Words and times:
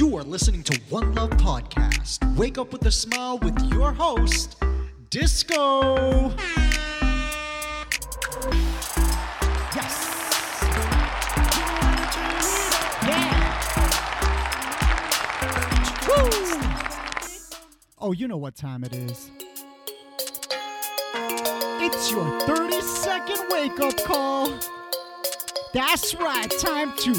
You 0.00 0.16
are 0.16 0.22
listening 0.22 0.62
to 0.62 0.80
One 0.88 1.14
Love 1.14 1.28
Podcast. 1.32 2.24
Wake 2.34 2.56
up 2.56 2.72
with 2.72 2.86
a 2.86 2.90
smile 2.90 3.36
with 3.36 3.60
your 3.70 3.92
host, 3.92 4.56
Disco. 5.10 6.30
Yes. 9.76 10.64
Yeah. 13.06 13.60
Woo. 16.08 16.30
Oh, 17.98 18.12
you 18.12 18.26
know 18.26 18.38
what 18.38 18.56
time 18.56 18.84
it 18.84 18.94
is. 18.94 19.30
It's 21.12 22.10
your 22.10 22.40
30 22.40 22.80
second 22.80 23.44
wake 23.50 23.78
up 23.80 24.02
call. 24.04 24.48
That's 25.72 26.16
right, 26.16 26.50
time 26.50 26.96
to 26.96 27.12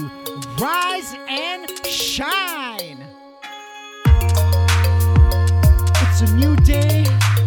rise 0.59 1.15
and 1.29 1.69
shine. 1.87 3.01
It's 5.95 6.21
a 6.21 6.35
new 6.35 6.57
day, 6.57 7.05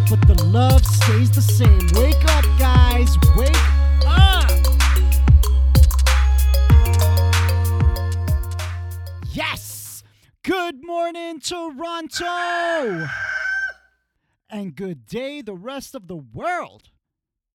but 0.09 0.27
the 0.27 0.43
love 0.47 0.83
stays 0.83 1.29
the 1.29 1.43
same. 1.43 1.77
Wake 1.93 2.25
up, 2.35 2.43
guys, 2.57 3.15
wake 3.35 3.55
up. 4.07 4.49
Yes! 9.31 10.03
Good 10.41 10.83
morning, 10.83 11.39
Toronto! 11.39 13.07
And 14.47 14.75
good 14.75 15.05
day, 15.05 15.41
the 15.41 15.55
rest 15.55 15.95
of 15.95 16.07
the 16.07 16.15
world. 16.15 16.89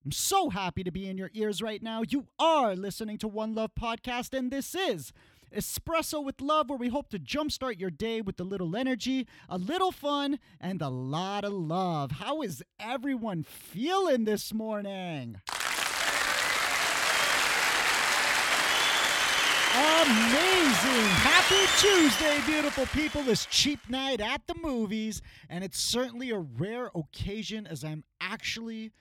I'm 0.02 0.12
so 0.12 0.48
happy 0.48 0.82
to 0.82 0.90
be 0.90 1.06
in 1.06 1.18
your 1.18 1.30
ears 1.34 1.60
right 1.60 1.82
now. 1.82 2.02
You 2.08 2.26
are 2.38 2.74
listening 2.74 3.18
to 3.18 3.28
One 3.28 3.54
Love 3.54 3.72
Podcast, 3.78 4.36
and 4.36 4.50
this 4.50 4.74
is 4.74 5.12
Espresso 5.54 6.24
with 6.24 6.40
Love, 6.40 6.70
where 6.70 6.78
we 6.78 6.88
hope 6.88 7.10
to 7.10 7.18
jumpstart 7.18 7.78
your 7.78 7.90
day 7.90 8.22
with 8.22 8.40
a 8.40 8.44
little 8.44 8.74
energy, 8.76 9.26
a 9.46 9.58
little 9.58 9.92
fun, 9.92 10.38
and 10.58 10.80
a 10.80 10.88
lot 10.88 11.44
of 11.44 11.52
love. 11.52 12.12
How 12.12 12.40
is 12.40 12.62
everyone 12.80 13.42
feeling 13.42 14.24
this 14.24 14.54
morning? 14.54 15.36
Amazing! 19.74 21.10
Happy 21.20 21.66
Tuesday, 21.78 22.40
beautiful 22.46 22.86
people. 22.86 23.22
This 23.22 23.44
cheap 23.50 23.80
night 23.90 24.22
at 24.22 24.46
the 24.46 24.54
movies, 24.54 25.20
and 25.50 25.62
it's 25.62 25.78
certainly 25.78 26.30
a 26.30 26.38
rare 26.38 26.90
occasion 26.94 27.66
as 27.66 27.84
I'm 27.84 28.04
actually 28.18 28.92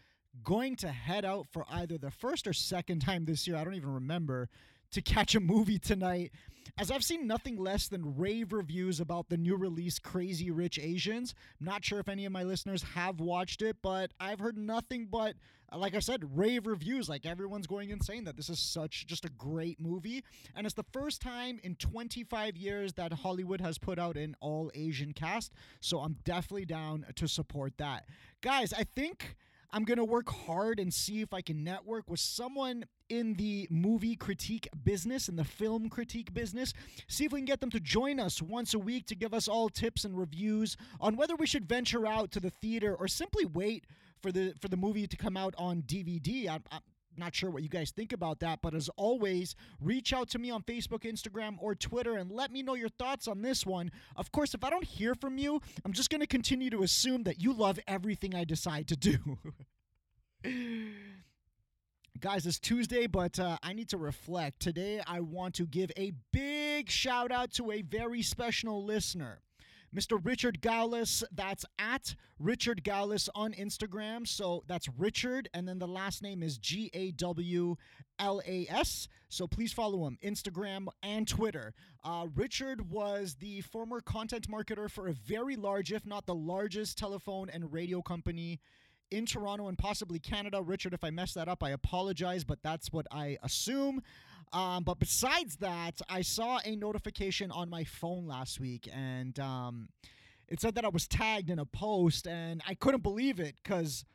going 0.44 0.76
to 0.78 0.90
head 0.90 1.26
out 1.26 1.48
for 1.52 1.66
either 1.70 1.98
the 1.98 2.12
first 2.12 2.48
or 2.48 2.54
second 2.54 3.00
time 3.00 3.26
this 3.26 3.48
year. 3.48 3.58
I 3.58 3.64
don't 3.64 3.76
even 3.76 3.94
remember 3.94 4.50
to 4.92 5.02
catch 5.02 5.36
a 5.36 5.40
movie 5.40 5.80
tonight. 5.80 6.32
As 6.78 6.92
I've 6.92 7.04
seen 7.04 7.28
nothing 7.28 7.58
less 7.58 7.88
than 7.88 8.18
rave 8.18 8.54
reviews 8.54 9.00
about 9.00 9.30
the 9.30 9.38
new 9.38 9.56
release 9.56 10.00
Crazy 10.00 10.52
Rich 10.52 10.80
Asians. 10.80 11.34
I'm 11.60 11.66
not 11.66 11.84
sure 11.84 12.00
if 12.00 12.08
any 12.08 12.26
of 12.26 12.32
my 12.32 12.44
listeners 12.44 12.84
have 12.96 13.20
watched 13.20 13.62
it, 13.62 13.78
but 13.82 14.12
I've 14.20 14.40
heard 14.40 14.58
nothing 14.58 15.08
but 15.10 15.36
like 15.78 15.96
I 15.96 16.00
said, 16.00 16.38
rave 16.38 16.66
reviews. 16.66 17.10
Like 17.10 17.26
everyone's 17.26 17.68
going 17.68 17.90
insane 17.92 18.24
that 18.24 18.36
this 18.36 18.50
is 18.50 18.60
such 18.60 19.06
just 19.08 19.26
a 19.26 19.30
great 19.30 19.80
movie. 19.80 20.24
And 20.56 20.66
it's 20.66 20.76
the 20.76 20.86
first 20.92 21.22
time 21.22 21.60
in 21.64 21.76
25 21.76 22.58
years 22.58 22.94
that 22.94 23.14
Hollywood 23.14 23.62
has 23.62 23.78
put 23.78 24.00
out 24.00 24.18
an 24.18 24.36
all 24.40 24.72
Asian 24.74 25.14
cast. 25.14 25.54
So 25.80 26.00
I'm 26.00 26.18
definitely 26.24 26.66
down 26.66 27.06
to 27.16 27.28
support 27.28 27.74
that. 27.78 28.06
Guys, 28.42 28.74
I 28.74 28.84
think 28.96 29.36
I'm 29.72 29.84
going 29.84 29.98
to 29.98 30.06
work 30.06 30.30
hard 30.30 30.80
and 30.80 30.94
see 30.94 31.22
if 31.22 31.34
I 31.34 31.42
can 31.42 31.64
network 31.64 32.10
with 32.10 32.20
someone 32.20 32.86
in 33.10 33.36
the 33.36 33.68
movie 33.70 34.16
critique 34.16 34.68
business, 34.84 35.30
in 35.30 35.36
the 35.36 35.44
film 35.44 35.90
critique 35.90 36.34
business. 36.34 36.74
See 37.08 37.26
if 37.26 37.32
we 37.32 37.40
can 37.40 37.46
get 37.46 37.62
them 37.62 37.70
to 37.72 37.80
join 37.80 38.20
us 38.20 38.42
once 38.42 38.74
a 38.74 38.80
week 38.80 39.06
to 39.08 39.16
give 39.16 39.34
us 39.34 39.48
all 39.48 39.70
tips 39.70 40.06
and 40.06 40.18
reviews 40.18 40.76
on 41.00 41.16
whether 41.16 41.36
we 41.36 41.46
should 41.46 41.68
venture 41.68 42.08
out 42.08 42.32
to 42.32 42.40
the 42.40 42.50
theater 42.50 42.96
or 42.96 43.08
simply 43.08 43.46
wait 43.46 43.86
for 44.22 44.32
the 44.32 44.54
for 44.60 44.68
the 44.68 44.78
movie 44.78 45.08
to 45.08 45.18
come 45.18 45.38
out 45.38 45.54
on 45.58 45.84
DVD. 45.84 46.50
I'm, 46.50 46.64
I'm 46.72 46.82
not 47.20 47.36
sure 47.36 47.50
what 47.50 47.64
you 47.64 47.70
guys 47.70 47.92
think 47.92 48.14
about 48.14 48.40
that, 48.40 48.60
but 48.62 48.74
as 48.74 48.90
always, 48.96 49.56
reach 49.80 50.14
out 50.14 50.30
to 50.30 50.40
me 50.40 50.50
on 50.50 50.64
Facebook, 50.64 51.04
Instagram, 51.04 51.58
or 51.60 51.76
Twitter 51.76 52.16
and 52.16 52.32
let 52.32 52.52
me 52.52 52.64
know 52.64 52.76
your 52.76 52.90
thoughts 52.90 53.28
on 53.28 53.42
this 53.42 53.66
one. 53.66 53.92
Of 54.16 54.32
course, 54.32 54.54
if 54.54 54.64
I 54.64 54.70
don't 54.70 54.84
hear 54.84 55.16
from 55.16 55.38
you, 55.38 55.62
I'm 55.86 55.94
just 55.94 56.10
going 56.10 56.22
to 56.22 56.28
continue 56.28 56.70
to 56.70 56.84
assume 56.84 57.24
that 57.24 57.42
you 57.42 57.54
love 57.54 57.80
everything 57.88 58.34
I 58.34 58.44
decide 58.44 58.88
to 58.88 58.96
do. 58.96 59.38
Guys, 62.20 62.46
it's 62.46 62.60
Tuesday, 62.60 63.08
but 63.08 63.40
uh, 63.40 63.58
I 63.64 63.72
need 63.72 63.90
to 63.90 63.98
reflect. 63.98 64.60
Today, 64.60 65.02
I 65.08 65.22
want 65.22 65.56
to 65.56 65.66
give 65.66 65.92
a 65.96 66.12
big 66.34 66.90
shout 66.90 67.32
out 67.32 67.52
to 67.54 67.72
a 67.72 67.82
very 67.82 68.22
special 68.22 68.84
listener. 68.84 69.40
Mr. 69.96 70.24
Richard 70.24 70.62
Gawlas. 70.62 71.24
That's 71.32 71.66
at 71.78 72.16
Richard 72.38 72.84
Gawlas 72.84 73.30
on 73.36 73.54
Instagram. 73.54 74.28
So 74.28 74.64
that's 74.68 74.88
Richard, 74.98 75.50
and 75.54 75.68
then 75.68 75.80
the 75.80 75.88
last 75.88 76.22
name 76.22 76.44
is 76.44 76.58
G 76.58 76.90
A 76.94 77.12
W 77.12 77.76
L 78.20 78.42
A 78.46 78.68
S. 78.70 79.08
So 79.30 79.48
please 79.48 79.74
follow 79.74 80.06
him 80.08 80.18
Instagram 80.24 80.88
and 81.04 81.28
Twitter. 81.28 81.74
Uh, 82.04 82.28
Richard 82.36 82.90
was 82.90 83.36
the 83.40 83.62
former 83.62 84.02
content 84.02 84.50
marketer 84.50 84.90
for 84.90 85.08
a 85.08 85.14
very 85.14 85.56
large, 85.56 85.92
if 85.92 86.06
not 86.06 86.26
the 86.26 86.36
largest, 86.36 86.98
telephone 86.98 87.50
and 87.50 87.72
radio 87.72 88.02
company 88.02 88.60
in 89.12 89.26
Toronto 89.26 89.68
and 89.68 89.78
possibly 89.78 90.20
Canada. 90.20 90.62
Richard, 90.62 90.94
if 90.94 91.04
I 91.04 91.10
mess 91.10 91.34
that 91.34 91.48
up, 91.48 91.64
I 91.64 91.72
apologize, 91.72 92.44
but 92.44 92.60
that's 92.64 92.92
what 92.92 93.08
I 93.12 93.38
assume. 93.44 94.02
Um, 94.52 94.84
but 94.84 95.00
besides 95.00 95.58
that, 95.58 96.02
I 96.10 96.22
saw 96.22 96.60
a 96.66 96.76
notification 96.76 97.52
on 97.52 97.70
my 97.70 97.84
phone 97.84 98.26
last 98.26 98.60
week, 98.60 98.90
and 98.92 99.40
um, 99.40 99.90
it 100.48 100.60
said 100.60 100.76
that 100.76 100.86
I 100.86 100.90
was 100.90 101.08
tagged 101.08 101.50
in 101.50 101.60
a 101.60 101.66
post, 101.66 102.28
and 102.28 102.62
I 102.68 102.74
couldn't 102.74 103.04
believe 103.04 103.40
it 103.40 103.56
because 103.64 104.06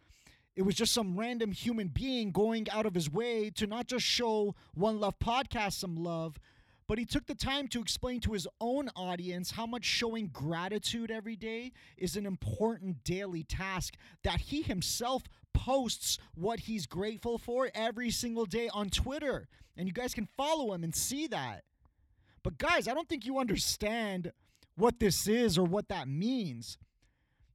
it 0.56 0.62
was 0.62 0.74
just 0.74 0.92
some 0.92 1.18
random 1.18 1.52
human 1.52 1.88
being 1.88 2.32
going 2.32 2.68
out 2.70 2.86
of 2.86 2.94
his 2.94 3.10
way 3.10 3.50
to 3.50 3.66
not 3.66 3.86
just 3.86 4.04
show 4.04 4.54
One 4.74 4.98
Love 4.98 5.18
Podcast 5.20 5.74
some 5.74 5.96
love, 5.96 6.38
but 6.86 6.98
he 6.98 7.04
took 7.04 7.26
the 7.26 7.34
time 7.34 7.66
to 7.68 7.80
explain 7.80 8.20
to 8.20 8.32
his 8.32 8.46
own 8.60 8.90
audience 8.94 9.52
how 9.52 9.66
much 9.66 9.84
showing 9.84 10.28
gratitude 10.32 11.10
every 11.10 11.36
day 11.36 11.72
is 11.96 12.16
an 12.16 12.26
important 12.26 13.02
daily 13.04 13.42
task 13.42 13.94
that 14.22 14.40
he 14.40 14.62
himself 14.62 15.22
posts 15.54 16.18
what 16.34 16.60
he's 16.60 16.86
grateful 16.86 17.38
for 17.38 17.70
every 17.74 18.10
single 18.10 18.44
day 18.44 18.68
on 18.74 18.90
Twitter. 18.90 19.48
And 19.76 19.88
you 19.88 19.94
guys 19.94 20.12
can 20.12 20.28
follow 20.36 20.72
him 20.74 20.84
and 20.84 20.94
see 20.94 21.26
that. 21.28 21.64
But, 22.42 22.58
guys, 22.58 22.86
I 22.86 22.94
don't 22.94 23.08
think 23.08 23.24
you 23.24 23.38
understand 23.38 24.32
what 24.76 25.00
this 25.00 25.26
is 25.26 25.56
or 25.56 25.64
what 25.64 25.88
that 25.88 26.08
means. 26.08 26.76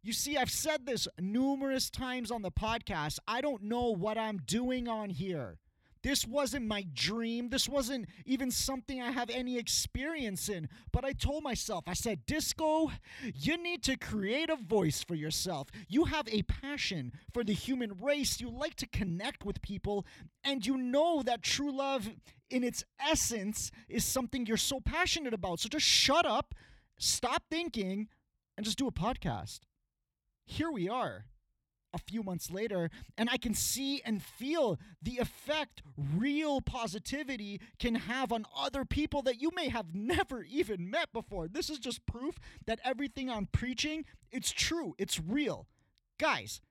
You 0.02 0.14
see, 0.14 0.38
I've 0.38 0.50
said 0.50 0.86
this 0.86 1.08
numerous 1.20 1.90
times 1.90 2.32
on 2.32 2.42
the 2.42 2.52
podcast. 2.52 3.20
I 3.28 3.42
don't 3.42 3.64
know 3.64 3.94
what 3.94 4.18
I'm 4.18 4.38
doing 4.38 4.88
on 4.88 5.10
here. 5.10 5.58
This 6.02 6.26
wasn't 6.26 6.66
my 6.66 6.86
dream. 6.94 7.50
This 7.50 7.68
wasn't 7.68 8.08
even 8.26 8.52
something 8.52 9.02
I 9.02 9.12
have 9.12 9.30
any 9.30 9.58
experience 9.58 10.48
in. 10.48 10.70
But 10.94 11.04
I 11.04 11.12
told 11.12 11.44
myself, 11.44 11.84
I 11.88 11.94
said, 11.94 12.26
Disco, 12.26 12.92
you 13.36 13.62
need 13.62 13.84
to 13.84 13.98
create 13.98 14.50
a 14.50 14.56
voice 14.56 15.04
for 15.04 15.16
yourself. 15.16 15.68
You 15.90 16.06
have 16.06 16.28
a 16.30 16.44
passion 16.44 17.12
for 17.34 17.44
the 17.44 17.54
human 17.54 17.98
race. 18.02 18.40
You 18.40 18.50
like 18.50 18.76
to 18.76 18.88
connect 18.88 19.44
with 19.44 19.62
people. 19.62 20.06
And 20.44 20.66
you 20.66 20.78
know 20.78 21.22
that 21.24 21.42
true 21.42 21.72
love, 21.72 22.10
in 22.50 22.64
its 22.64 22.84
essence, 23.00 23.70
is 23.90 24.06
something 24.06 24.46
you're 24.46 24.58
so 24.58 24.80
passionate 24.80 25.34
about. 25.34 25.60
So 25.60 25.68
just 25.68 25.86
shut 25.86 26.26
up, 26.26 26.56
stop 26.98 27.44
thinking, 27.52 28.08
and 28.56 28.66
just 28.66 28.78
do 28.78 28.88
a 28.88 28.92
podcast. 28.92 29.60
Here 30.46 30.72
we 30.72 30.88
are 30.88 31.26
a 31.94 31.98
few 31.98 32.24
months 32.24 32.52
later, 32.52 32.90
and 33.18 33.30
I 33.30 33.38
can 33.38 33.54
see 33.54 34.02
and 34.06 34.22
feel 34.22 34.80
the 35.02 35.18
effect 35.18 35.82
real 36.16 36.62
positivity 36.62 37.60
can 37.80 37.96
have 37.96 38.32
on 38.32 38.46
other 38.56 38.86
people 38.86 39.22
that 39.24 39.42
you 39.42 39.52
may 39.56 39.70
have 39.70 39.94
never 39.94 40.44
even 40.44 40.90
met 40.90 41.12
before. 41.14 41.48
This 41.48 41.70
is 41.70 41.80
just 41.80 42.06
proof 42.06 42.38
that 42.66 42.80
everything 42.84 43.30
I'm 43.30 43.48
preaching, 43.48 44.06
it's 44.32 44.52
true, 44.52 44.94
it's 44.98 45.20
real. 45.20 45.68
Guys, 46.20 46.62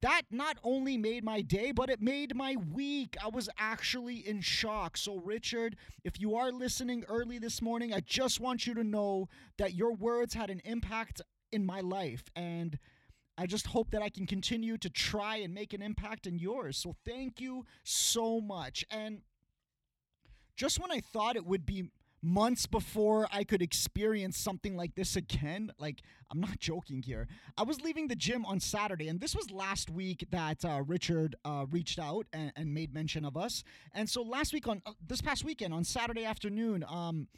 that 0.00 0.22
not 0.30 0.58
only 0.62 0.96
made 0.96 1.24
my 1.24 1.40
day, 1.40 1.72
but 1.72 1.90
it 1.90 2.00
made 2.00 2.36
my 2.36 2.54
week. 2.72 3.16
I 3.22 3.28
was 3.28 3.48
actually 3.58 4.16
in 4.16 4.40
shock. 4.40 4.96
So, 4.96 5.16
Richard, 5.16 5.76
if 6.04 6.20
you 6.20 6.36
are 6.36 6.52
listening 6.52 7.04
early 7.08 7.38
this 7.38 7.60
morning, 7.60 7.92
I 7.92 8.00
just 8.00 8.38
want 8.38 8.66
you 8.66 8.74
to 8.74 8.84
know 8.84 9.28
that 9.56 9.74
your 9.74 9.92
words 9.92 10.34
had 10.34 10.50
an 10.50 10.60
impact 10.64 11.20
in 11.50 11.66
my 11.66 11.80
life. 11.80 12.24
And 12.36 12.78
I 13.38 13.46
just 13.46 13.68
hope 13.68 13.92
that 13.92 14.02
I 14.02 14.08
can 14.08 14.26
continue 14.26 14.76
to 14.78 14.90
try 14.90 15.36
and 15.36 15.54
make 15.54 15.72
an 15.72 15.80
impact 15.80 16.26
in 16.26 16.38
yours. 16.38 16.76
So 16.76 16.96
thank 17.06 17.40
you 17.40 17.64
so 17.84 18.40
much. 18.40 18.84
And 18.90 19.22
just 20.56 20.80
when 20.80 20.90
I 20.90 21.00
thought 21.00 21.36
it 21.36 21.46
would 21.46 21.64
be 21.64 21.84
months 22.20 22.66
before 22.66 23.28
I 23.32 23.44
could 23.44 23.62
experience 23.62 24.36
something 24.36 24.76
like 24.76 24.96
this 24.96 25.14
again, 25.14 25.70
like 25.78 26.02
I'm 26.32 26.40
not 26.40 26.58
joking 26.58 27.02
here. 27.02 27.28
I 27.56 27.62
was 27.62 27.80
leaving 27.80 28.08
the 28.08 28.16
gym 28.16 28.44
on 28.44 28.58
Saturday, 28.58 29.08
and 29.08 29.20
this 29.20 29.36
was 29.36 29.52
last 29.52 29.88
week 29.88 30.26
that 30.30 30.64
uh, 30.64 30.82
Richard 30.84 31.36
uh, 31.44 31.66
reached 31.70 32.00
out 32.00 32.26
and, 32.32 32.52
and, 32.56 32.74
made 32.74 32.92
mention 32.92 33.24
of 33.24 33.36
us. 33.36 33.62
And 33.94 34.10
so 34.10 34.22
last 34.22 34.52
week 34.52 34.66
on 34.66 34.82
uh, 34.84 34.92
this 35.06 35.20
past 35.20 35.44
weekend 35.44 35.72
on 35.72 35.84
Saturday 35.84 36.24
afternoon, 36.24 36.84
um, 36.88 37.28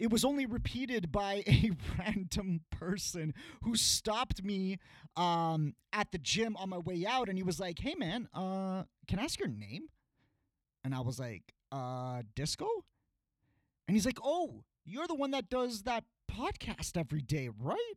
it 0.00 0.10
was 0.10 0.24
only 0.24 0.46
repeated 0.46 1.12
by 1.12 1.44
a 1.46 1.70
random 1.98 2.62
person 2.70 3.34
who 3.62 3.76
stopped 3.76 4.42
me 4.42 4.78
um, 5.16 5.74
at 5.92 6.10
the 6.10 6.18
gym 6.18 6.56
on 6.56 6.70
my 6.70 6.78
way 6.78 7.04
out 7.06 7.28
and 7.28 7.38
he 7.38 7.44
was 7.44 7.60
like, 7.60 7.78
Hey 7.78 7.94
man, 7.94 8.28
uh, 8.34 8.84
can 9.06 9.18
I 9.20 9.24
ask 9.24 9.38
your 9.38 9.48
name? 9.48 9.84
And 10.82 10.94
I 10.94 11.00
was 11.00 11.20
like, 11.20 11.42
uh, 11.70 12.22
Disco? 12.34 12.66
And 13.86 13.94
he's 13.94 14.06
like, 14.06 14.18
Oh, 14.24 14.64
you're 14.84 15.06
the 15.06 15.14
one 15.14 15.30
that 15.32 15.50
does 15.50 15.82
that 15.82 16.04
podcast 16.30 16.96
every 16.96 17.20
day, 17.20 17.50
right? 17.60 17.94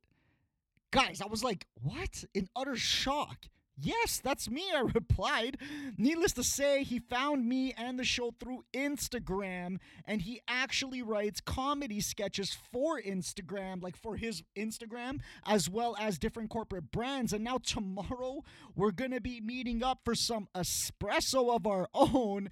Guys, 0.92 1.22
I 1.22 1.28
was 1.28 1.44
like, 1.44 1.66
What? 1.82 2.26
In 2.34 2.50
utter 2.56 2.76
shock. 2.76 3.48
Yes, 3.76 4.22
that's 4.24 4.50
me, 4.50 4.64
I 4.74 4.82
replied. 4.94 5.58
Needless 5.98 6.34
to 6.34 6.44
say, 6.44 6.84
he 6.84 7.00
found 7.00 7.48
me 7.48 7.74
and 7.76 7.98
the 7.98 8.04
show 8.04 8.34
through 8.40 8.64
Instagram, 8.74 9.78
and 10.06 10.22
he 10.22 10.42
actually 10.48 11.02
writes 11.02 11.42
comedy 11.42 12.00
sketches 12.00 12.56
for 12.72 13.02
Instagram, 13.02 13.82
like 13.82 13.96
for 13.96 14.16
his 14.16 14.44
Instagram, 14.56 15.20
as 15.46 15.70
well 15.70 15.96
as 16.00 16.20
different 16.20 16.50
corporate 16.50 16.92
brands. 16.92 17.34
And 17.34 17.44
now, 17.44 17.58
tomorrow, 17.58 18.44
we're 18.76 18.92
gonna 18.92 19.22
be 19.22 19.42
meeting 19.42 19.84
up 19.84 20.02
for 20.06 20.14
some 20.16 20.48
espresso 20.56 21.56
of 21.56 21.66
our 21.66 21.88
own 21.94 22.50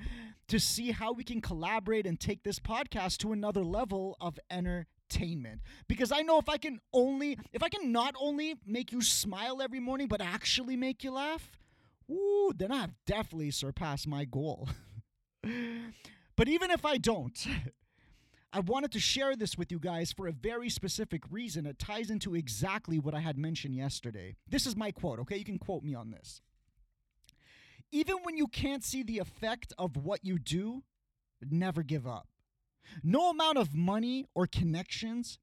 to 0.47 0.59
see 0.59 0.91
how 0.91 1.13
we 1.13 1.23
can 1.23 1.39
collaborate 1.39 2.05
and 2.05 2.19
take 2.19 2.43
this 2.43 2.59
podcast 2.59 3.17
to 3.17 3.31
another 3.31 3.63
level 3.63 4.17
of 4.19 4.37
entertainment 4.49 4.87
entertainment 5.11 5.61
because 5.87 6.11
I 6.11 6.21
know 6.21 6.39
if 6.39 6.49
I 6.49 6.57
can 6.57 6.79
only 6.93 7.37
if 7.53 7.63
I 7.63 7.69
can 7.69 7.91
not 7.91 8.15
only 8.19 8.55
make 8.65 8.91
you 8.91 9.01
smile 9.01 9.61
every 9.61 9.79
morning 9.79 10.07
but 10.07 10.21
actually 10.21 10.75
make 10.75 11.03
you 11.03 11.11
laugh, 11.11 11.57
ooh, 12.09 12.51
then 12.55 12.71
I've 12.71 12.93
definitely 13.05 13.51
surpassed 13.51 14.07
my 14.07 14.25
goal. 14.25 14.69
but 16.35 16.47
even 16.47 16.71
if 16.71 16.85
I 16.85 16.97
don't, 16.97 17.47
I 18.53 18.59
wanted 18.59 18.91
to 18.91 18.99
share 18.99 19.35
this 19.35 19.57
with 19.57 19.71
you 19.71 19.79
guys 19.79 20.11
for 20.11 20.27
a 20.27 20.33
very 20.33 20.69
specific 20.69 21.23
reason. 21.31 21.65
It 21.65 21.79
ties 21.79 22.09
into 22.09 22.35
exactly 22.35 22.99
what 22.99 23.15
I 23.15 23.19
had 23.19 23.37
mentioned 23.37 23.75
yesterday. 23.75 24.35
This 24.49 24.65
is 24.65 24.75
my 24.75 24.91
quote, 24.91 25.19
okay? 25.19 25.37
You 25.37 25.45
can 25.45 25.57
quote 25.57 25.83
me 25.83 25.95
on 25.95 26.11
this. 26.11 26.41
Even 27.93 28.17
when 28.23 28.37
you 28.37 28.47
can't 28.47 28.83
see 28.83 29.03
the 29.03 29.19
effect 29.19 29.73
of 29.77 29.97
what 29.97 30.25
you 30.25 30.37
do, 30.37 30.83
never 31.49 31.81
give 31.81 32.05
up. 32.05 32.27
No 33.03 33.29
amount 33.29 33.57
of 33.57 33.73
money 33.73 34.25
or 34.33 34.47
connections 34.47 35.39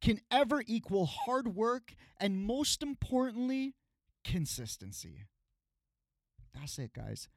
can 0.00 0.20
ever 0.30 0.62
equal 0.66 1.06
hard 1.06 1.54
work 1.54 1.94
and, 2.18 2.44
most 2.44 2.82
importantly, 2.82 3.74
consistency. 4.24 5.26
That's 6.54 6.78
it, 6.78 6.92
guys. 6.94 7.28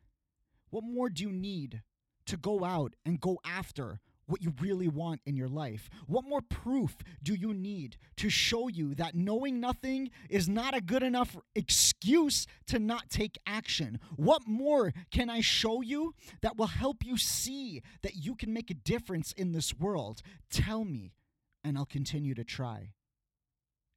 What 0.69 0.83
more 0.83 1.09
do 1.09 1.23
you 1.23 1.31
need 1.31 1.81
to 2.25 2.37
go 2.37 2.63
out 2.63 2.93
and 3.05 3.19
go 3.19 3.39
after 3.45 3.99
what 4.27 4.41
you 4.41 4.53
really 4.61 4.87
want 4.87 5.21
in 5.25 5.35
your 5.35 5.47
life? 5.47 5.89
What 6.05 6.25
more 6.25 6.41
proof 6.41 6.97
do 7.23 7.33
you 7.33 7.53
need 7.53 7.97
to 8.17 8.29
show 8.29 8.67
you 8.67 8.93
that 8.95 9.15
knowing 9.15 9.59
nothing 9.59 10.11
is 10.29 10.47
not 10.47 10.75
a 10.75 10.81
good 10.81 11.03
enough 11.03 11.35
excuse 11.55 12.45
to 12.67 12.79
not 12.79 13.09
take 13.09 13.37
action? 13.47 13.99
What 14.15 14.43
more 14.45 14.93
can 15.11 15.29
I 15.29 15.41
show 15.41 15.81
you 15.81 16.13
that 16.41 16.57
will 16.57 16.67
help 16.67 17.03
you 17.03 17.17
see 17.17 17.81
that 18.03 18.15
you 18.15 18.35
can 18.35 18.53
make 18.53 18.69
a 18.69 18.75
difference 18.75 19.31
in 19.31 19.53
this 19.53 19.73
world? 19.73 20.21
Tell 20.51 20.85
me, 20.85 21.13
and 21.63 21.77
I'll 21.77 21.85
continue 21.85 22.35
to 22.35 22.43
try. 22.43 22.91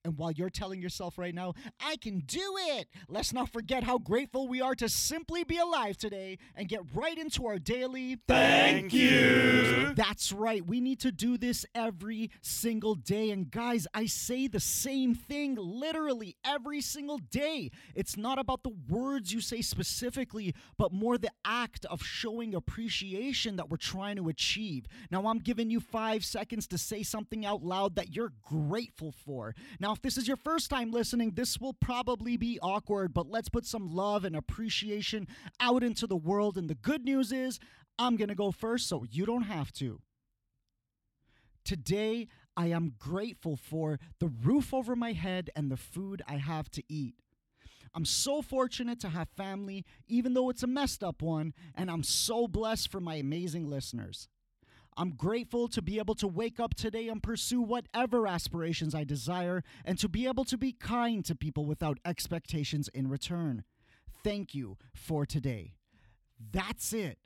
And 0.05 0.17
while 0.17 0.31
you're 0.31 0.50
telling 0.50 0.81
yourself 0.81 1.19
right 1.19 1.35
now, 1.35 1.52
I 1.79 1.97
can 1.97 2.20
do 2.20 2.55
it, 2.58 2.88
let's 3.08 3.32
not 3.35 3.50
forget 3.50 3.85
how 3.85 3.99
grateful 3.99 4.49
we 4.49 4.62
are 4.62 4.75
to 4.76 4.88
simply 4.88 5.44
be 5.44 5.58
alive 5.58 5.99
today 5.99 6.38
and 6.56 6.69
get 6.69 6.81
right 6.94 7.19
into 7.19 7.47
our 7.47 7.58
daily 7.58 8.17
Thank 8.26 8.94
you. 8.94 9.93
That's 9.94 10.32
right. 10.32 10.64
We 10.64 10.81
need 10.81 11.00
to 11.00 11.12
do 11.12 11.37
this 11.37 11.67
every 11.75 12.31
single 12.41 12.94
day. 12.94 13.31
And 13.31 13.50
guys, 13.50 13.87
I 13.93 14.06
say 14.06 14.47
the 14.47 14.61
same 14.61 15.14
thing 15.14 15.56
literally 15.56 16.37
every 16.44 16.81
single 16.81 17.19
day. 17.19 17.70
It's 17.94 18.17
not 18.17 18.38
about 18.38 18.62
the 18.62 18.73
words 18.88 19.32
you 19.32 19.41
say 19.41 19.61
specifically, 19.61 20.55
but 20.79 20.93
more 20.93 21.19
the 21.19 21.31
act 21.44 21.85
of 21.87 22.02
showing 22.02 22.55
appreciation 22.55 23.56
that 23.56 23.69
we're 23.69 23.76
trying 23.76 24.17
to 24.17 24.29
achieve. 24.29 24.87
Now, 25.11 25.26
I'm 25.26 25.38
giving 25.38 25.70
you 25.70 25.81
five 25.81 26.25
seconds 26.25 26.67
to 26.69 26.79
say 26.79 27.02
something 27.02 27.44
out 27.44 27.62
loud 27.62 27.97
that 27.97 28.14
you're 28.14 28.32
grateful 28.43 29.12
for. 29.12 29.55
Now, 29.79 29.90
now, 29.91 29.95
if 29.95 30.03
this 30.03 30.17
is 30.17 30.29
your 30.29 30.37
first 30.37 30.71
time 30.71 30.93
listening, 30.93 31.33
this 31.33 31.59
will 31.59 31.73
probably 31.73 32.37
be 32.37 32.61
awkward, 32.63 33.13
but 33.13 33.29
let's 33.29 33.49
put 33.49 33.67
some 33.67 33.93
love 33.93 34.25
and 34.25 34.37
appreciation 34.37 35.27
out 35.59 35.83
into 35.83 36.07
the 36.07 36.17
world. 36.17 36.57
And 36.57 36.71
the 36.71 36.77
good 36.77 37.05
news 37.05 37.33
is, 37.33 37.59
I'm 37.99 38.15
going 38.15 38.29
to 38.29 38.37
go 38.37 38.53
first, 38.53 38.89
so 38.89 39.05
you 39.11 39.27
don't 39.27 39.43
have 39.43 39.73
to. 39.75 40.01
Today, 41.65 42.29
I 42.57 42.69
am 42.69 42.95
grateful 43.01 43.57
for 43.57 43.99
the 44.21 44.29
roof 44.29 44.73
over 44.73 44.95
my 44.95 45.11
head 45.11 45.51
and 45.57 45.73
the 45.73 45.77
food 45.77 46.23
I 46.29 46.37
have 46.37 46.71
to 46.71 46.85
eat. 46.89 47.17
I'm 47.93 48.05
so 48.05 48.43
fortunate 48.43 49.01
to 49.01 49.09
have 49.09 49.29
family, 49.31 49.85
even 50.07 50.35
though 50.35 50.51
it's 50.51 50.63
a 50.63 50.69
messed 50.69 51.03
up 51.03 51.21
one, 51.21 51.53
and 51.75 51.91
I'm 51.91 52.05
so 52.05 52.47
blessed 52.47 52.93
for 52.93 53.01
my 53.01 53.17
amazing 53.17 53.69
listeners. 53.69 54.29
I'm 55.00 55.12
grateful 55.12 55.67
to 55.69 55.81
be 55.81 55.99
able 55.99 56.14
to 56.17 56.29
wake 56.29 56.61
up 56.61 56.75
today 56.75 57.08
and 57.08 57.23
pursue 57.23 57.62
whatever 57.62 58.26
aspirations 58.26 58.94
I 58.94 59.05
desire 59.05 59.64
and 59.87 59.99
to 59.99 60.11
be 60.11 60.26
able 60.26 60.44
to 60.44 60.58
be 60.58 60.73
kind 60.73 61.25
to 61.25 61.35
people 61.35 61.64
without 61.64 61.99
expectations 62.05 62.87
in 62.88 63.08
return. 63.08 63.64
Thank 64.23 64.55
you 64.55 64.76
for 64.93 65.25
today. 65.25 65.73
That's 66.52 66.93
it. 66.93 67.17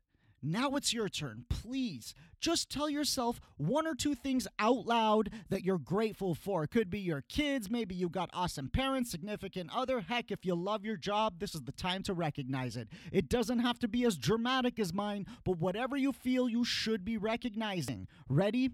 Now 0.44 0.76
it's 0.76 0.92
your 0.92 1.08
turn. 1.08 1.46
Please 1.48 2.14
just 2.38 2.70
tell 2.70 2.90
yourself 2.90 3.40
one 3.56 3.86
or 3.86 3.94
two 3.94 4.14
things 4.14 4.46
out 4.58 4.86
loud 4.86 5.30
that 5.48 5.64
you're 5.64 5.78
grateful 5.78 6.34
for. 6.34 6.64
It 6.64 6.70
could 6.70 6.90
be 6.90 7.00
your 7.00 7.22
kids, 7.22 7.70
maybe 7.70 7.94
you 7.94 8.10
got 8.10 8.28
awesome 8.34 8.68
parents, 8.68 9.10
significant 9.10 9.70
other. 9.74 10.00
Heck, 10.00 10.30
if 10.30 10.44
you 10.44 10.54
love 10.54 10.84
your 10.84 10.98
job, 10.98 11.38
this 11.38 11.54
is 11.54 11.62
the 11.62 11.72
time 11.72 12.02
to 12.02 12.12
recognize 12.12 12.76
it. 12.76 12.88
It 13.10 13.30
doesn't 13.30 13.60
have 13.60 13.78
to 13.78 13.88
be 13.88 14.04
as 14.04 14.18
dramatic 14.18 14.78
as 14.78 14.92
mine, 14.92 15.26
but 15.44 15.58
whatever 15.58 15.96
you 15.96 16.12
feel, 16.12 16.48
you 16.48 16.64
should 16.64 17.04
be 17.04 17.16
recognizing. 17.16 18.06
Ready? 18.28 18.70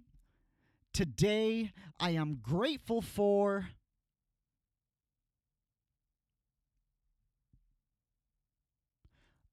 Today, 0.92 1.70
I 2.00 2.10
am 2.10 2.40
grateful 2.42 3.00
for. 3.00 3.68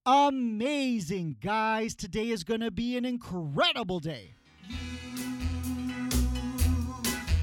Amazing, 0.07 1.35
guys. 1.41 1.93
Today 1.93 2.29
is 2.29 2.45
going 2.45 2.61
to 2.61 2.71
be 2.71 2.95
an 2.95 3.03
incredible 3.03 3.99
day. 3.99 4.35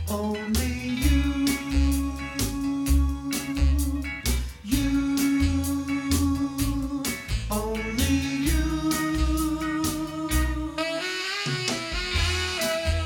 you. 0.09 1.47
You, 4.64 5.16
only 7.50 8.14
you. 8.14 8.90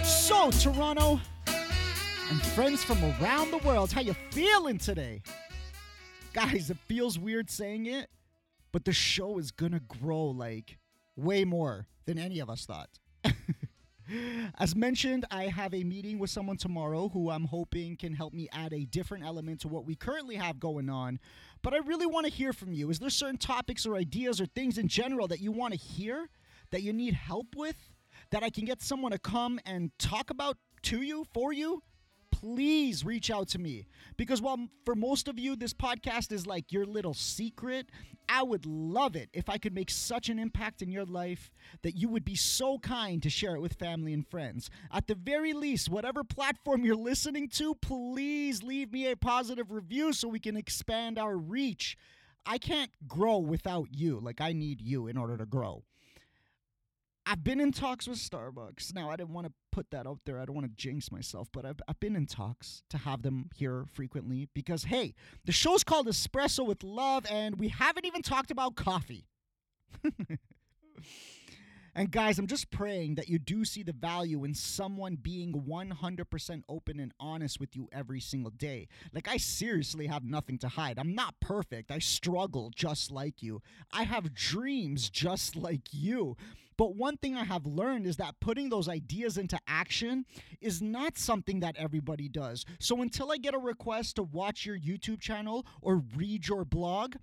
So, 0.04 0.50
Toronto 0.52 1.20
and 2.30 2.40
friends 2.54 2.84
from 2.84 3.02
around 3.20 3.50
the 3.50 3.58
world, 3.64 3.90
how 3.90 4.02
you 4.02 4.14
feeling 4.30 4.78
today? 4.78 5.22
Guys, 6.32 6.70
it 6.70 6.76
feels 6.86 7.18
weird 7.18 7.50
saying 7.50 7.86
it, 7.86 8.08
but 8.72 8.84
the 8.84 8.92
show 8.92 9.38
is 9.38 9.50
gonna 9.50 9.80
grow 9.80 10.26
like 10.26 10.78
way 11.16 11.44
more 11.44 11.86
than 12.06 12.18
any 12.18 12.38
of 12.38 12.48
us 12.48 12.64
thought. 12.64 12.90
As 14.58 14.74
mentioned, 14.74 15.26
I 15.30 15.44
have 15.44 15.74
a 15.74 15.84
meeting 15.84 16.18
with 16.18 16.30
someone 16.30 16.56
tomorrow 16.56 17.10
who 17.10 17.30
I'm 17.30 17.44
hoping 17.44 17.96
can 17.96 18.14
help 18.14 18.32
me 18.32 18.48
add 18.52 18.72
a 18.72 18.86
different 18.86 19.24
element 19.24 19.60
to 19.60 19.68
what 19.68 19.84
we 19.84 19.94
currently 19.94 20.36
have 20.36 20.58
going 20.58 20.88
on. 20.88 21.18
But 21.62 21.74
I 21.74 21.78
really 21.78 22.06
want 22.06 22.26
to 22.26 22.32
hear 22.32 22.52
from 22.52 22.72
you. 22.72 22.88
Is 22.90 22.98
there 22.98 23.10
certain 23.10 23.36
topics 23.36 23.84
or 23.84 23.96
ideas 23.96 24.40
or 24.40 24.46
things 24.46 24.78
in 24.78 24.88
general 24.88 25.28
that 25.28 25.40
you 25.40 25.52
want 25.52 25.74
to 25.74 25.78
hear, 25.78 26.30
that 26.70 26.82
you 26.82 26.92
need 26.92 27.14
help 27.14 27.54
with, 27.54 27.76
that 28.30 28.42
I 28.42 28.50
can 28.50 28.64
get 28.64 28.80
someone 28.80 29.12
to 29.12 29.18
come 29.18 29.60
and 29.66 29.90
talk 29.98 30.30
about 30.30 30.56
to 30.84 31.02
you, 31.02 31.26
for 31.34 31.52
you? 31.52 31.82
Please 32.40 33.04
reach 33.04 33.30
out 33.30 33.48
to 33.48 33.58
me. 33.58 33.86
Because 34.16 34.40
while 34.40 34.58
for 34.84 34.94
most 34.94 35.28
of 35.28 35.38
you, 35.38 35.56
this 35.56 35.74
podcast 35.74 36.32
is 36.32 36.46
like 36.46 36.72
your 36.72 36.86
little 36.86 37.14
secret, 37.14 37.90
I 38.28 38.42
would 38.42 38.66
love 38.66 39.16
it 39.16 39.30
if 39.32 39.48
I 39.48 39.58
could 39.58 39.74
make 39.74 39.90
such 39.90 40.28
an 40.28 40.38
impact 40.38 40.82
in 40.82 40.90
your 40.90 41.04
life 41.04 41.50
that 41.82 41.96
you 41.96 42.08
would 42.08 42.24
be 42.24 42.36
so 42.36 42.78
kind 42.78 43.22
to 43.22 43.30
share 43.30 43.54
it 43.54 43.60
with 43.60 43.74
family 43.74 44.12
and 44.12 44.26
friends. 44.26 44.70
At 44.92 45.06
the 45.06 45.14
very 45.14 45.52
least, 45.52 45.88
whatever 45.88 46.22
platform 46.22 46.84
you're 46.84 46.94
listening 46.94 47.48
to, 47.50 47.74
please 47.74 48.62
leave 48.62 48.92
me 48.92 49.10
a 49.10 49.16
positive 49.16 49.72
review 49.72 50.12
so 50.12 50.28
we 50.28 50.40
can 50.40 50.56
expand 50.56 51.18
our 51.18 51.36
reach. 51.36 51.96
I 52.46 52.58
can't 52.58 52.90
grow 53.06 53.38
without 53.38 53.88
you. 53.92 54.20
Like, 54.20 54.40
I 54.40 54.52
need 54.52 54.80
you 54.80 55.06
in 55.06 55.16
order 55.16 55.36
to 55.36 55.46
grow. 55.46 55.84
I've 57.30 57.44
been 57.44 57.60
in 57.60 57.72
talks 57.72 58.08
with 58.08 58.16
Starbucks. 58.16 58.94
Now, 58.94 59.10
I 59.10 59.16
didn't 59.16 59.34
want 59.34 59.46
to 59.46 59.52
put 59.70 59.90
that 59.90 60.06
out 60.06 60.20
there. 60.24 60.40
I 60.40 60.46
don't 60.46 60.54
want 60.54 60.66
to 60.66 60.72
jinx 60.82 61.12
myself, 61.12 61.48
but 61.52 61.66
I've, 61.66 61.78
I've 61.86 62.00
been 62.00 62.16
in 62.16 62.24
talks 62.24 62.82
to 62.88 62.96
have 62.96 63.20
them 63.20 63.50
here 63.54 63.84
frequently 63.92 64.48
because, 64.54 64.84
hey, 64.84 65.14
the 65.44 65.52
show's 65.52 65.84
called 65.84 66.06
Espresso 66.06 66.66
with 66.66 66.82
Love, 66.82 67.26
and 67.30 67.58
we 67.58 67.68
haven't 67.68 68.06
even 68.06 68.22
talked 68.22 68.50
about 68.50 68.76
coffee. 68.76 69.26
And 71.94 72.12
guys, 72.12 72.38
I'm 72.38 72.46
just 72.46 72.70
praying 72.70 73.16
that 73.16 73.28
you 73.28 73.40
do 73.40 73.64
see 73.64 73.82
the 73.82 73.92
value 73.92 74.44
in 74.44 74.54
someone 74.54 75.16
being 75.16 75.64
100% 75.68 76.62
open 76.68 77.00
and 77.00 77.12
honest 77.18 77.58
with 77.58 77.74
you 77.74 77.88
every 77.90 78.20
single 78.20 78.52
day. 78.52 78.86
Like, 79.12 79.26
I 79.26 79.36
seriously 79.36 80.06
have 80.06 80.22
nothing 80.22 80.58
to 80.58 80.68
hide. 80.68 81.00
I'm 81.00 81.16
not 81.16 81.34
perfect. 81.40 81.90
I 81.90 81.98
struggle 81.98 82.70
just 82.72 83.10
like 83.10 83.42
you. 83.42 83.62
I 83.90 84.04
have 84.04 84.32
dreams 84.32 85.10
just 85.10 85.56
like 85.56 85.88
you. 85.90 86.36
But 86.78 86.94
one 86.94 87.16
thing 87.16 87.36
I 87.36 87.44
have 87.44 87.66
learned 87.66 88.06
is 88.06 88.16
that 88.18 88.38
putting 88.40 88.70
those 88.70 88.88
ideas 88.88 89.36
into 89.36 89.58
action 89.66 90.24
is 90.60 90.80
not 90.80 91.18
something 91.18 91.60
that 91.60 91.76
everybody 91.76 92.28
does. 92.28 92.64
So 92.78 93.02
until 93.02 93.32
I 93.32 93.36
get 93.36 93.52
a 93.52 93.58
request 93.58 94.16
to 94.16 94.22
watch 94.22 94.64
your 94.64 94.78
YouTube 94.78 95.20
channel 95.20 95.66
or 95.82 96.02
read 96.16 96.46
your 96.46 96.64
blog, 96.64 97.16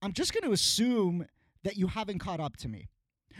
I'm 0.00 0.12
just 0.12 0.32
going 0.32 0.44
to 0.44 0.52
assume 0.52 1.26
that 1.64 1.76
you 1.76 1.88
haven't 1.88 2.20
caught 2.20 2.38
up 2.38 2.56
to 2.58 2.68
me. 2.68 2.86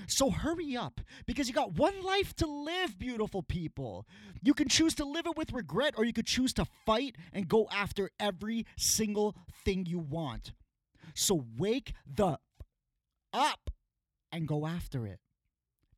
So 0.08 0.30
hurry 0.30 0.76
up 0.76 1.00
because 1.26 1.46
you 1.46 1.54
got 1.54 1.74
one 1.74 2.02
life 2.02 2.34
to 2.36 2.46
live, 2.46 2.98
beautiful 2.98 3.42
people. 3.42 4.06
You 4.42 4.52
can 4.52 4.68
choose 4.68 4.94
to 4.96 5.04
live 5.04 5.26
it 5.26 5.36
with 5.36 5.52
regret 5.52 5.94
or 5.96 6.04
you 6.04 6.12
could 6.12 6.26
choose 6.26 6.52
to 6.54 6.66
fight 6.86 7.16
and 7.32 7.48
go 7.48 7.68
after 7.72 8.10
every 8.18 8.66
single 8.76 9.36
thing 9.64 9.86
you 9.86 9.98
want. 10.00 10.52
So 11.14 11.44
wake 11.56 11.92
the 12.06 12.38
up 13.32 13.70
and 14.32 14.46
go 14.46 14.66
after 14.66 15.06
it. 15.06 15.20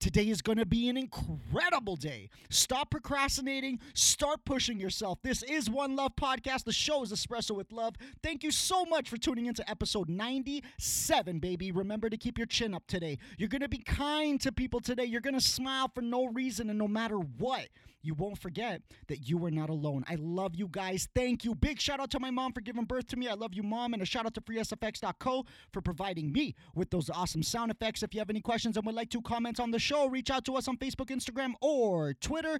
Today 0.03 0.31
is 0.31 0.43
going 0.43 0.59
to 0.59 0.67
be 0.67 0.89
an 0.89 0.97
incredible 0.97 1.95
day. 1.95 2.29
Stop 2.51 2.91
procrastinating. 2.91 3.79
Start 3.95 4.41
pushing 4.45 4.81
yourself. 4.81 5.21
This 5.23 5.45
is 5.45 5.71
One 5.71 5.95
Love 5.95 6.17
Podcast. 6.17 6.65
The 6.65 6.73
show 6.73 7.05
is 7.05 7.12
Espresso 7.12 7.55
with 7.55 7.71
Love. 7.71 7.95
Thank 8.21 8.43
you 8.43 8.51
so 8.51 8.85
much 8.85 9.09
for 9.09 9.17
tuning 9.17 9.47
into 9.47 9.69
episode 9.71 10.09
97, 10.09 11.39
baby. 11.39 11.71
Remember 11.71 12.11
to 12.11 12.17
keep 12.17 12.37
your 12.37 12.49
chin 12.49 12.75
up 12.75 12.83
today. 12.89 13.17
You're 13.39 13.49
going 13.49 13.61
to 13.62 13.69
be 13.69 13.79
kind 13.79 14.41
to 14.41 14.51
people 14.51 14.81
today. 14.81 15.05
You're 15.05 15.21
going 15.21 15.35
to 15.35 15.41
smile 15.41 15.89
for 15.95 16.03
no 16.03 16.25
reason 16.27 16.69
and 16.69 16.81
no 16.81 16.89
matter 16.89 17.19
what. 17.19 17.69
You 18.02 18.14
won't 18.14 18.38
forget 18.38 18.82
that 19.09 19.28
you 19.28 19.44
are 19.44 19.50
not 19.50 19.71
alone. 19.71 20.04
I 20.09 20.16
love 20.16 20.54
you 20.54 20.68
guys. 20.68 21.09
Thank 21.14 21.44
you. 21.44 21.54
Big 21.54 21.80
shout 21.80 22.00
out 22.00 22.11
to 22.11 22.21
my 22.21 22.30
mom 22.30 22.52
for 22.52 22.61
giving 22.61 22.85
birth 22.85 23.06
to 23.09 23.16
me. 23.16 23.28
I 23.28 23.35
love 23.35 23.54
you, 23.54 23.62
mom. 23.62 23.92
And 23.92 24.02
a 24.02 24.06
shout 24.06 24.26
out 24.26 24.35
to 24.35 24.40
freesfx.co 24.40 25.47
for 25.73 25.80
providing 25.80 26.32
me 26.32 26.54
with 26.75 26.90
those 26.90 27.09
awesome 27.11 27.42
sound 27.42 27.71
effects. 27.71 28.02
If 28.02 28.12
you 28.14 28.21
have 28.21 28.30
any 28.30 28.40
questions 28.40 28.76
and 28.76 28.85
would 28.87 28.94
like 28.94 29.11
to 29.11 29.23
comment 29.23 29.61
on 29.61 29.71
the 29.71 29.78
show, 29.78 30.09
reach 30.09 30.30
out 30.30 30.44
to 30.47 30.56
us 30.56 30.66
on 30.66 30.76
Facebook, 30.76 31.06
Instagram, 31.06 31.52
or 31.61 32.14
Twitter 32.14 32.59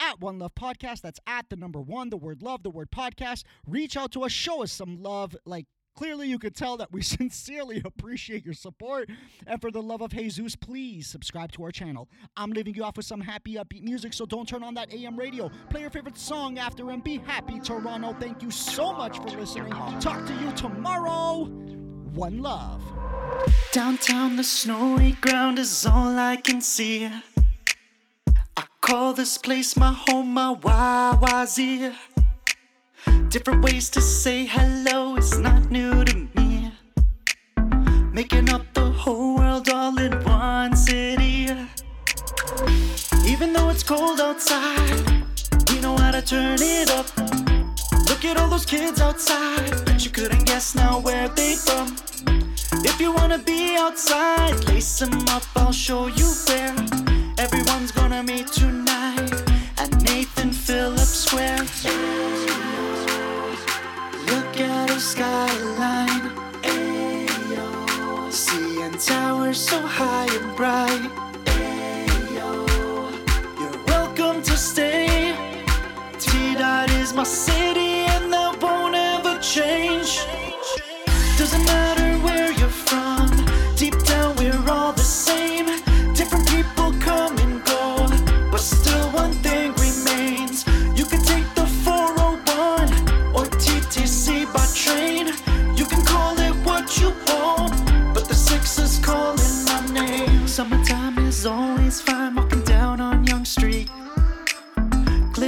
at 0.00 0.20
One 0.20 0.38
Love 0.38 0.54
Podcast. 0.54 1.02
That's 1.02 1.20
at 1.26 1.48
the 1.50 1.56
number 1.56 1.80
one, 1.80 2.10
the 2.10 2.16
word 2.16 2.42
love, 2.42 2.62
the 2.62 2.70
word 2.70 2.90
podcast. 2.90 3.44
Reach 3.66 3.96
out 3.96 4.10
to 4.12 4.24
us, 4.24 4.32
show 4.32 4.62
us 4.62 4.72
some 4.72 5.02
love. 5.02 5.36
Like, 5.44 5.66
Clearly, 6.00 6.28
you 6.28 6.38
could 6.38 6.56
tell 6.56 6.78
that 6.78 6.90
we 6.90 7.02
sincerely 7.18 7.82
appreciate 7.84 8.42
your 8.42 8.54
support. 8.54 9.10
And 9.46 9.60
for 9.60 9.70
the 9.70 9.82
love 9.82 10.00
of 10.00 10.12
Jesus, 10.12 10.56
please 10.56 11.06
subscribe 11.06 11.52
to 11.52 11.64
our 11.64 11.70
channel. 11.70 12.08
I'm 12.38 12.52
leaving 12.52 12.74
you 12.74 12.84
off 12.84 12.96
with 12.96 13.04
some 13.04 13.20
happy, 13.20 13.56
upbeat 13.56 13.82
music, 13.82 14.14
so 14.14 14.24
don't 14.24 14.48
turn 14.48 14.62
on 14.62 14.72
that 14.74 14.94
AM 14.94 15.14
radio. 15.14 15.50
Play 15.68 15.82
your 15.82 15.90
favorite 15.90 16.16
song 16.16 16.58
after 16.58 16.88
and 16.90 17.04
be 17.04 17.18
happy, 17.18 17.60
Toronto. 17.60 18.16
Thank 18.18 18.42
you 18.42 18.50
so 18.50 18.94
much 18.94 19.18
for 19.18 19.28
listening. 19.28 19.72
Talk 20.00 20.24
to 20.24 20.32
you 20.36 20.50
tomorrow. 20.52 21.44
One 22.14 22.40
love. 22.40 22.82
Downtown, 23.72 24.36
the 24.36 24.44
snowy 24.44 25.12
ground 25.20 25.58
is 25.58 25.84
all 25.84 26.18
I 26.18 26.36
can 26.36 26.62
see. 26.62 27.10
I 28.56 28.64
call 28.80 29.12
this 29.12 29.36
place 29.36 29.76
my 29.76 29.92
home, 29.92 30.32
my 30.32 30.54
YYZ. 30.54 31.94
Different 33.30 33.62
ways 33.62 33.88
to 33.90 34.00
say 34.00 34.44
hello 34.44 35.14
is 35.14 35.38
not 35.38 35.70
new 35.70 36.04
to 36.04 36.28
me. 36.34 36.72
Making 38.12 38.50
up 38.50 38.62
the 38.74 38.90
whole 38.90 39.36
world 39.36 39.68
all 39.70 39.96
in 40.00 40.12
one 40.24 40.74
city. 40.74 41.48
Even 43.24 43.52
though 43.52 43.68
it's 43.70 43.84
cold 43.84 44.18
outside, 44.20 45.24
we 45.68 45.78
know 45.78 45.96
how 45.96 46.10
to 46.10 46.20
turn 46.22 46.58
it 46.60 46.90
up. 46.90 47.06
Look 48.08 48.24
at 48.24 48.36
all 48.36 48.48
those 48.48 48.66
kids 48.66 49.00
outside, 49.00 49.84
bet 49.84 50.04
you 50.04 50.10
couldn't 50.10 50.44
guess 50.44 50.74
now 50.74 50.98
where 50.98 51.28
they 51.28 51.54
from. 51.54 51.94
If 52.84 53.00
you 53.00 53.12
wanna 53.12 53.38
be 53.38 53.76
outside, 53.76 54.64
lace 54.64 54.98
them 54.98 55.14
up, 55.28 55.44
I'll 55.54 55.70
show 55.70 56.08
you 56.08 56.26
where. 56.48 56.89
Towers 69.50 69.68
so 69.68 69.80
high 69.80 70.28
and 70.36 70.56
bright. 70.56 71.10
Ayo. 71.46 72.66
You're 73.58 73.84
welcome 73.86 74.42
to 74.42 74.56
stay. 74.56 75.34
T 76.18 76.54
Dot 76.54 76.90
is 76.90 77.12
my 77.14 77.24
city 77.24 77.79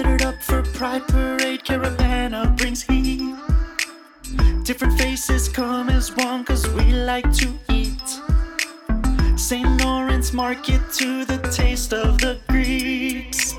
Glittered 0.02 0.22
up 0.22 0.42
for 0.42 0.62
Pride 0.62 1.06
Parade, 1.06 1.62
Caribana 1.62 2.56
brings 2.56 2.82
heat. 2.82 3.36
Different 4.64 4.98
faces 4.98 5.48
come 5.48 5.90
as 5.90 6.12
one 6.16 6.44
cause 6.44 6.68
we 6.70 6.92
like 6.92 7.32
to 7.34 7.48
eat. 7.70 8.08
St. 9.38 9.80
Lawrence 9.80 10.32
Market 10.32 10.80
to 10.94 11.24
the 11.24 11.38
taste 11.52 11.92
of 11.92 12.18
the 12.18 12.40
Greeks. 12.48 13.54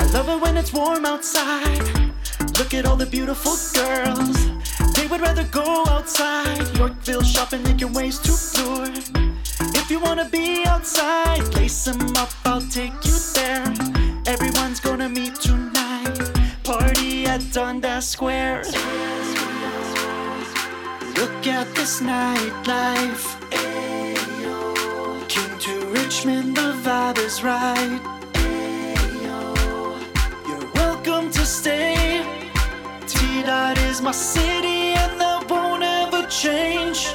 I 0.00 0.04
love 0.12 0.28
it 0.28 0.40
when 0.40 0.56
it's 0.56 0.72
warm 0.72 1.04
outside. 1.04 2.12
Look 2.56 2.72
at 2.72 2.86
all 2.86 2.96
the 2.96 3.06
beautiful 3.10 3.56
girls. 3.74 4.46
They 4.94 5.08
would 5.08 5.20
rather 5.20 5.44
go 5.50 5.84
outside. 5.88 6.68
Yorkville 6.76 7.24
shopping, 7.24 7.64
making 7.64 7.92
ways 7.94 8.20
to 8.20 8.32
tour. 8.54 8.92
If 9.74 9.90
you 9.90 9.98
wanna 9.98 10.28
be 10.28 10.64
outside, 10.66 11.52
lace 11.56 11.84
them 11.84 12.14
up, 12.14 12.30
I'll 12.44 12.60
take 12.60 12.94
you 13.04 13.18
there. 13.34 13.67
At 17.28 17.52
Dundas 17.52 18.08
Square. 18.08 18.64
Look 21.18 21.46
at 21.46 21.66
this 21.74 22.00
nightlife. 22.00 23.26
King 25.28 25.58
to 25.58 25.86
Richmond, 25.88 26.56
the 26.56 26.72
vibe 26.82 27.18
is 27.18 27.42
right. 27.42 28.00
You're 30.48 30.70
welcome 30.74 31.30
to 31.32 31.44
stay. 31.44 32.24
T 33.06 33.42
Dot 33.42 33.76
is 33.90 34.00
my 34.00 34.12
city, 34.12 34.94
and 35.02 35.20
that 35.20 35.46
won't 35.50 35.82
ever 35.82 36.26
change. 36.28 37.12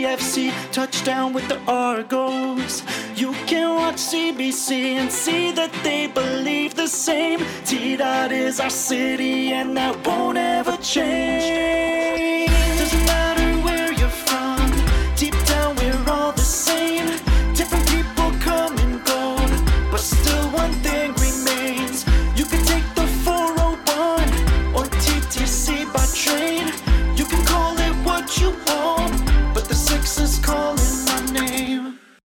TFC, 0.00 0.50
touchdown 0.72 1.34
with 1.34 1.46
the 1.48 1.58
Argos. 1.68 2.82
You 3.16 3.32
can 3.46 3.74
watch 3.76 3.96
CBC 3.96 4.94
and 4.94 5.12
see 5.12 5.52
that 5.52 5.70
they 5.82 6.06
believe 6.06 6.74
the 6.74 6.88
same. 6.88 7.44
T 7.66 7.96
Dot 7.96 8.32
is 8.32 8.60
our 8.60 8.70
city, 8.70 9.52
and 9.52 9.76
that 9.76 10.06
won't 10.06 10.38
ever 10.38 10.78
change. 10.78 12.49